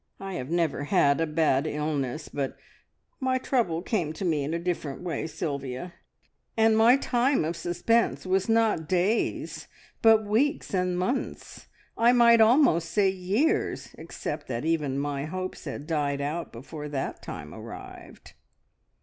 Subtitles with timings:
[0.19, 2.57] "I have never had a bad illness, but
[3.19, 5.93] my trouble came to me in a different way, Sylvia,
[6.57, 9.67] and my time of suspense was not days,
[10.01, 11.67] but weeks and months,
[11.99, 17.53] I might almost say years, except that even my hopes died out before that time
[17.53, 18.33] arrived!"